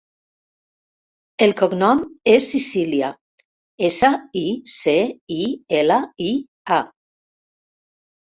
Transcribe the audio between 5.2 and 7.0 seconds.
i, ela, i, a.